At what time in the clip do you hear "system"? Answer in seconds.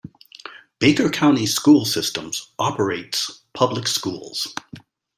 1.85-2.31